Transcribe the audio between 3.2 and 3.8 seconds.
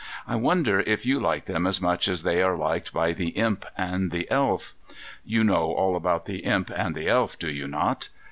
Imp